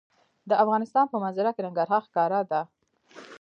د 0.49 0.51
افغانستان 0.63 1.05
په 1.09 1.17
منظره 1.23 1.51
کې 1.55 1.61
ننګرهار 1.65 2.01
ښکاره 2.07 2.39
ده. 2.51 2.61